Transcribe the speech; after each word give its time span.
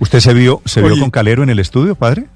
¿Usted 0.00 0.18
se 0.20 0.34
vio, 0.34 0.60
se 0.64 0.82
vio 0.82 0.98
con 0.98 1.10
Calero 1.10 1.42
en 1.44 1.50
el 1.50 1.58
estudio, 1.60 1.94
padre? 1.94 2.26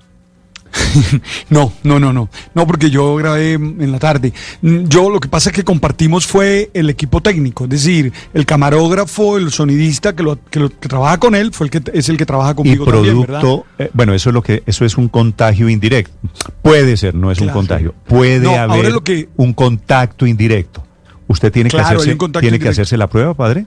No, 1.51 1.73
no, 1.85 2.01
no, 2.01 2.13
no. 2.13 2.29
No, 2.55 2.67
porque 2.67 2.91
yo 2.91 3.15
grabé 3.17 3.53
en 3.55 3.93
la 3.93 3.99
tarde. 3.99 4.33
Yo 4.63 5.09
lo 5.11 5.21
que 5.21 5.29
pasa 5.29 5.51
es 5.51 5.55
que 5.57 5.63
compartimos 5.65 6.27
fue 6.27 6.71
el 6.75 6.91
equipo 6.91 7.21
técnico, 7.21 7.65
es 7.65 7.71
decir, 7.71 8.13
el 8.33 8.45
camarógrafo, 8.47 9.37
el 9.39 9.51
sonidista 9.53 10.15
que 10.17 10.23
lo, 10.23 10.39
que 10.51 10.61
lo- 10.61 10.71
que 10.71 10.89
trabaja 10.89 11.19
con 11.19 11.35
él, 11.35 11.53
fue 11.53 11.67
el 11.67 11.71
que 11.71 11.83
es 11.93 12.09
el 12.09 12.17
que 12.17 12.27
trabaja 12.27 12.53
Y 12.53 12.55
conmigo 12.55 12.85
también, 12.85 13.21
¿verdad? 13.21 13.41
producto, 13.41 13.67
eh, 13.79 13.91
bueno, 13.93 14.15
eso 14.15 14.31
es 14.31 14.35
lo 14.35 14.43
que, 14.43 14.63
eso 14.67 14.85
es 14.85 14.97
un 14.97 15.09
contagio 15.09 15.69
indirecto. 15.69 16.13
Puede 16.63 16.97
ser, 16.97 17.15
no 17.15 17.31
es 17.31 17.41
un 17.41 17.49
contagio. 17.51 17.95
Puede 18.07 18.41
No, 18.41 18.55
haber 18.57 18.93
lo 18.93 19.03
que- 19.05 19.29
un 19.37 19.53
contacto 19.53 20.27
indirecto. 20.27 20.85
¿Usted 21.27 21.51
tiene 21.53 21.71
Claro, 21.71 21.89
que 21.89 22.11
hacerse, 22.11 22.41
tiene 22.41 22.59
que 22.59 22.69
hacerse 22.69 22.97
la 22.97 23.07
prueba, 23.09 23.35
padre? 23.35 23.67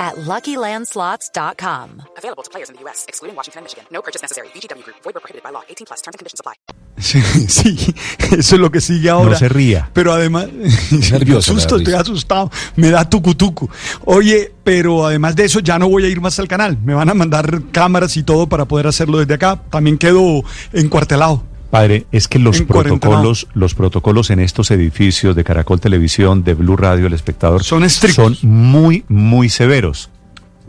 at 0.00 0.16
LuckyLandSlots.com. 0.16 2.02
Available 2.16 2.42
to 2.42 2.50
players 2.50 2.70
in 2.70 2.76
the 2.76 2.82
U.S., 2.84 3.04
excluding 3.06 3.36
Washington 3.36 3.60
and 3.60 3.64
Michigan. 3.66 3.84
No 3.92 4.00
purchase 4.02 4.22
necessary. 4.22 4.48
VGW 4.54 4.82
Group. 4.82 4.96
Void 5.04 5.14
where 5.14 5.20
prohibited 5.20 5.44
by 5.44 5.50
law. 5.50 5.62
18 5.68 5.86
plus. 5.86 6.00
Terms 6.00 6.14
and 6.14 6.18
conditions 6.18 6.40
apply. 6.40 6.54
Sí, 7.00 7.20
sí, 7.48 7.94
eso 8.36 8.54
es 8.56 8.60
lo 8.60 8.70
que 8.70 8.80
sigue 8.80 9.08
ahora. 9.08 9.30
No 9.30 9.36
se 9.36 9.48
ría. 9.48 9.90
Pero 9.92 10.12
además, 10.12 10.48
Nervioso, 11.12 11.52
me 11.52 11.58
asusto, 11.58 11.76
estoy 11.76 11.94
asustado, 11.94 12.50
me 12.76 12.90
da 12.90 13.08
tucutucu. 13.08 13.68
Oye, 14.04 14.52
pero 14.64 15.06
además 15.06 15.36
de 15.36 15.44
eso 15.46 15.60
ya 15.60 15.78
no 15.78 15.88
voy 15.88 16.04
a 16.04 16.08
ir 16.08 16.20
más 16.20 16.38
al 16.38 16.48
canal. 16.48 16.78
Me 16.84 16.94
van 16.94 17.08
a 17.08 17.14
mandar 17.14 17.62
cámaras 17.72 18.16
y 18.16 18.22
todo 18.22 18.48
para 18.48 18.66
poder 18.66 18.86
hacerlo 18.86 19.18
desde 19.18 19.34
acá. 19.34 19.62
También 19.70 19.98
quedo 19.98 20.42
encuartelado. 20.72 21.42
Padre, 21.70 22.06
es 22.10 22.26
que 22.26 22.38
los 22.38 22.62
protocolos, 22.62 23.46
los 23.54 23.74
protocolos 23.74 24.30
en 24.30 24.40
estos 24.40 24.70
edificios 24.72 25.36
de 25.36 25.44
Caracol 25.44 25.80
Televisión, 25.80 26.42
de 26.42 26.54
Blue 26.54 26.76
Radio, 26.76 27.06
El 27.06 27.12
Espectador, 27.12 27.62
Son 27.62 27.84
estrictos. 27.84 28.38
son 28.38 28.50
muy, 28.50 29.04
muy 29.08 29.48
severos. 29.48 30.10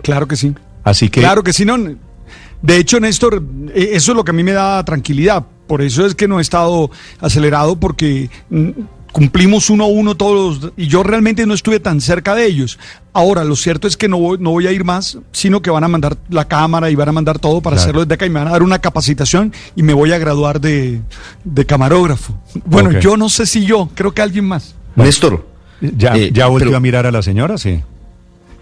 Claro 0.04 0.28
que 0.28 0.36
sí. 0.36 0.54
Así 0.84 1.10
que 1.10 1.22
Claro 1.22 1.44
que 1.44 1.54
sí, 1.54 1.66
no. 1.66 1.78
De 2.62 2.78
hecho, 2.78 3.00
Néstor, 3.00 3.44
eh, 3.74 3.90
eso 3.94 4.12
es 4.12 4.16
lo 4.16 4.24
que 4.24 4.32
a 4.32 4.34
mí 4.34 4.44
me 4.44 4.52
da 4.52 4.84
tranquilidad. 4.86 5.46
Por 5.68 5.82
eso 5.82 6.06
es 6.06 6.14
que 6.14 6.28
no 6.28 6.38
he 6.40 6.42
estado 6.42 6.92
acelerado 7.20 7.80
porque 7.80 8.30
mm, 8.50 8.70
cumplimos 9.12 9.70
uno 9.70 9.84
a 9.84 9.88
uno 9.88 10.16
todos 10.16 10.72
y 10.78 10.88
yo 10.88 11.04
realmente 11.04 11.46
no 11.46 11.54
estuve 11.54 11.80
tan 11.80 12.00
cerca 12.02 12.34
de 12.36 12.46
ellos. 12.46 12.80
Ahora, 13.14 13.44
lo 13.44 13.56
cierto 13.56 13.88
es 13.88 13.98
que 13.98 14.08
no 14.08 14.18
voy, 14.18 14.38
no 14.40 14.52
voy 14.52 14.68
a 14.68 14.72
ir 14.72 14.84
más, 14.86 15.18
sino 15.32 15.62
que 15.62 15.70
van 15.70 15.84
a 15.84 15.88
mandar 15.90 16.18
la 16.30 16.48
cámara 16.48 16.90
y 16.90 16.96
van 16.96 17.10
a 17.10 17.12
mandar 17.12 17.38
todo 17.40 17.60
para 17.62 17.76
Claro. 17.76 17.84
hacerlo 17.84 18.02
desde 18.06 18.14
acá 18.16 18.26
y 18.26 18.30
me 18.30 18.40
van 18.40 18.48
a 18.48 18.52
dar 18.52 18.64
una 18.64 18.80
capacitación 18.80 19.54
y 19.76 19.84
me 19.84 19.94
voy 19.94 20.14
a 20.14 20.18
graduar 20.18 20.62
de, 20.62 21.02
de 21.44 21.66
camarógrafo. 21.66 22.38
Bueno, 22.66 22.92
yo 23.00 23.18
no 23.18 23.28
sé 23.30 23.46
si 23.46 23.66
yo, 23.66 23.90
creo 23.96 24.14
que 24.14 24.22
alguien 24.22 24.46
más. 24.46 24.76
Néstor, 24.96 25.46
ya, 25.82 26.16
Eh, 26.16 26.32
ya 26.34 26.48
volvió 26.48 26.68
pero- 26.68 26.78
a 26.78 26.80
mirar 26.80 27.06
a 27.06 27.12
la 27.12 27.22
señora, 27.22 27.58
sí. 27.58 27.82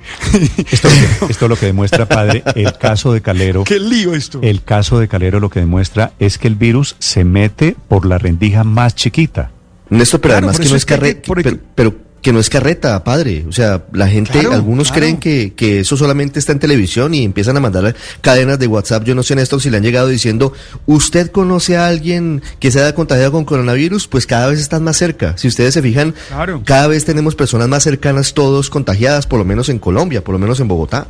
Esto, 0.72 0.88
esto 1.30 1.48
lo 1.48 1.56
que 1.56 1.68
demuestra, 1.68 2.08
padre, 2.08 2.42
el 2.56 2.76
caso 2.78 3.14
de 3.14 3.22
Calero. 3.22 3.64
Qué 3.64 3.80
lío 3.80 4.16
esto. 4.16 4.40
El 4.42 4.64
caso 4.64 4.98
de 4.98 5.08
Calero 5.08 5.40
lo 5.40 5.50
que 5.52 5.60
demuestra 5.60 6.14
es 6.18 6.40
que 6.40 6.48
el 6.48 6.56
virus 6.56 6.96
se 6.98 7.24
mete 7.24 7.76
por 7.88 8.08
la 8.08 8.18
rendija 8.18 8.64
más 8.64 8.96
chiquita. 8.96 9.52
Néstor, 9.90 10.22
pero 10.22 10.34
Claro, 10.34 10.48
además 10.50 10.60
que 10.60 10.70
no 10.70 10.76
es 10.76 10.86
que 10.86 10.94
carreta, 10.96 11.34
pero, 11.36 11.58
pero 11.76 11.96
que 12.22 12.34
no 12.34 12.40
es 12.42 12.50
carreta, 12.50 13.02
padre. 13.04 13.46
O 13.48 13.52
sea, 13.54 13.84
la 13.94 14.10
gente, 14.10 14.32
Claro, 14.34 14.54
algunos 14.54 14.90
claro. 14.90 15.00
creen 15.00 15.18
que, 15.18 15.54
que 15.56 15.80
eso 15.80 15.96
solamente 15.96 16.38
está 16.38 16.52
en 16.52 16.60
televisión 16.60 17.14
y 17.14 17.24
empiezan 17.24 17.56
a 17.56 17.62
mandar 17.62 17.96
cadenas 18.20 18.60
de 18.60 18.68
WhatsApp. 18.68 19.06
Yo 19.06 19.16
no 19.16 19.24
sé, 19.24 19.36
Néstor, 19.36 19.62
si 19.62 19.70
le 19.70 19.78
han 19.78 19.84
llegado 19.84 20.10
diciendo, 20.10 20.52
¿usted 20.86 21.32
conoce 21.32 21.78
a 21.78 21.88
alguien 21.88 22.42
que 22.60 22.72
se 22.72 22.82
haya 22.82 22.94
contagiado 22.94 23.32
con 23.32 23.46
coronavirus? 23.46 24.08
Pues 24.10 24.26
cada 24.28 24.48
vez 24.48 24.60
están 24.60 24.84
más 24.84 24.98
cerca. 24.98 25.38
Si 25.38 25.48
ustedes 25.48 25.74
se 25.74 25.82
fijan, 25.82 26.14
Claro. 26.28 26.62
cada 26.66 26.88
vez 26.88 27.06
tenemos 27.06 27.36
personas 27.36 27.70
más 27.70 27.84
cercanas, 27.84 28.34
todos 28.34 28.70
contagiadas, 28.70 29.26
por 29.26 29.40
lo 29.40 29.46
menos 29.46 29.70
en 29.70 29.80
Colombia, 29.80 30.22
por 30.22 30.34
lo 30.34 30.40
menos 30.40 30.60
en 30.60 30.68
Bogotá. 30.68 31.08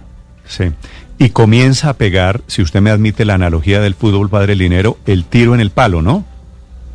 Sí. 0.47 0.66
Y 1.18 1.29
comienza 1.31 1.89
a 1.89 1.94
pegar, 1.94 2.41
si 2.47 2.62
usted 2.62 2.81
me 2.81 2.91
admite 2.91 3.25
la 3.25 3.34
analogía 3.34 3.81
del 3.81 3.95
fútbol, 3.95 4.29
padre 4.29 4.56
Linero, 4.56 5.00
el 5.07 5.25
tiro 5.25 5.56
en 5.56 5.59
el 5.59 5.72
palo, 5.72 6.03
¿no? 6.03 6.23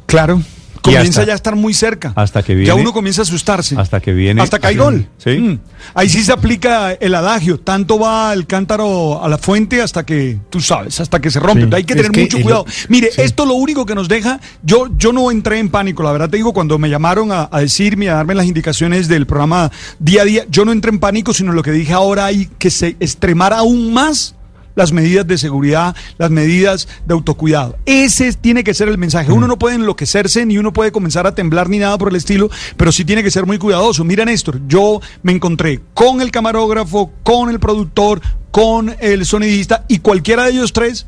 Claro. 0.06 0.40
Comienza 0.84 1.20
hasta- 1.20 1.24
ya 1.26 1.32
a 1.32 1.36
estar 1.36 1.56
muy 1.56 1.74
cerca. 1.74 2.12
hasta 2.14 2.42
que 2.42 2.54
viene- 2.54 2.66
Ya 2.68 2.74
uno 2.74 2.92
comienza 2.92 3.22
a 3.22 3.24
asustarse. 3.24 3.74
Hasta 3.78 4.00
que 4.00 4.12
viene- 4.12 4.42
Hasta 4.42 4.58
que 4.58 4.66
hay 4.66 4.74
Sí. 4.74 4.80
gol. 4.80 5.08
Sí. 5.18 5.30
Mm. 5.38 5.58
Ahí 5.94 6.08
sí 6.08 6.22
se 6.22 6.32
aplica 6.32 6.92
el 6.92 7.14
adagio. 7.14 7.58
Tanto 7.58 7.98
va 7.98 8.32
el 8.32 8.46
cántaro 8.46 9.22
a 9.24 9.28
la 9.28 9.38
fuente 9.38 9.80
hasta 9.82 10.04
que, 10.04 10.38
tú 10.50 10.60
sabes, 10.60 11.00
hasta 11.00 11.20
que 11.20 11.30
se 11.30 11.40
rompe. 11.40 11.64
Sí. 11.66 11.70
Hay 11.74 11.84
que 11.84 11.94
Es 11.94 11.96
tener 11.96 12.12
que 12.12 12.20
mucho 12.22 12.40
cuidado. 12.40 12.66
Mire, 12.88 13.10
sí. 13.12 13.22
esto 13.22 13.46
lo 13.46 13.54
único 13.54 13.86
que 13.86 13.94
nos 13.94 14.08
deja. 14.08 14.40
Yo, 14.62 14.88
yo 14.98 15.12
no 15.12 15.30
entré 15.30 15.58
en 15.58 15.68
pánico. 15.70 16.02
La 16.02 16.12
verdad 16.12 16.28
te 16.28 16.36
digo, 16.36 16.52
cuando 16.52 16.78
me 16.78 16.90
llamaron 16.90 17.32
a, 17.32 17.48
a 17.50 17.60
decirme, 17.60 18.08
a 18.10 18.14
darme 18.14 18.34
las 18.34 18.46
indicaciones 18.46 19.08
del 19.08 19.26
programa 19.26 19.70
día 19.98 20.22
a 20.22 20.24
día, 20.24 20.44
yo 20.50 20.64
no 20.64 20.72
entré 20.72 20.90
en 20.90 20.98
pánico, 20.98 21.32
sino 21.32 21.52
lo 21.52 21.62
que 21.62 21.70
dije 21.72 21.92
ahora 21.92 22.26
hay 22.26 22.48
que 22.58 22.70
se 22.70 22.96
extremar 23.00 23.52
aún 23.52 23.92
más 23.92 24.34
las 24.74 24.92
medidas 24.92 25.26
de 25.26 25.38
seguridad, 25.38 25.94
las 26.18 26.30
medidas 26.30 26.88
de 27.06 27.14
autocuidado. 27.14 27.76
Ese 27.86 28.32
tiene 28.32 28.64
que 28.64 28.74
ser 28.74 28.88
el 28.88 28.98
mensaje. 28.98 29.30
Uno 29.32 29.46
no 29.46 29.58
puede 29.58 29.76
enloquecerse, 29.76 30.44
ni 30.46 30.58
uno 30.58 30.72
puede 30.72 30.92
comenzar 30.92 31.26
a 31.26 31.34
temblar, 31.34 31.68
ni 31.68 31.78
nada 31.78 31.96
por 31.98 32.08
el 32.08 32.16
estilo, 32.16 32.50
pero 32.76 32.90
sí 32.92 33.04
tiene 33.04 33.22
que 33.22 33.30
ser 33.30 33.46
muy 33.46 33.58
cuidadoso. 33.58 34.04
Mira, 34.04 34.24
Néstor, 34.24 34.60
yo 34.66 35.00
me 35.22 35.32
encontré 35.32 35.80
con 35.94 36.20
el 36.20 36.30
camarógrafo, 36.30 37.12
con 37.22 37.50
el 37.50 37.60
productor, 37.60 38.20
con 38.50 38.94
el 39.00 39.24
sonidista, 39.26 39.84
y 39.88 39.98
cualquiera 39.98 40.44
de 40.44 40.50
ellos 40.52 40.72
tres, 40.72 41.06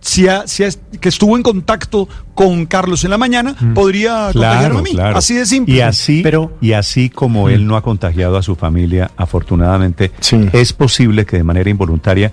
si, 0.00 0.28
ha- 0.28 0.46
si 0.46 0.64
ha- 0.64 0.68
que 1.00 1.08
estuvo 1.08 1.34
en 1.36 1.42
contacto 1.42 2.06
con 2.34 2.66
Carlos 2.66 3.04
en 3.04 3.10
la 3.10 3.16
mañana, 3.16 3.56
podría 3.74 4.30
contagiarme 4.34 4.78
a 4.78 4.82
mí. 4.82 4.90
claro. 4.90 5.16
Así 5.16 5.32
de 5.34 5.46
simple. 5.46 5.74
Y 5.76 5.80
así, 5.80 6.20
Pero- 6.22 6.52
y 6.60 6.72
así 6.72 7.08
como 7.08 7.48
él 7.48 7.66
no 7.66 7.76
ha 7.76 7.82
contagiado 7.82 8.36
a 8.36 8.42
su 8.42 8.54
familia, 8.54 9.10
afortunadamente, 9.16 10.12
Sí. 10.20 10.36
es 10.52 10.74
posible 10.74 11.24
que 11.24 11.38
de 11.38 11.44
manera 11.44 11.70
involuntaria 11.70 12.32